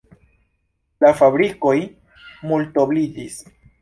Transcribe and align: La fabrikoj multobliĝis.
La 1.03 1.11
fabrikoj 1.19 1.75
multobliĝis. 2.53 3.37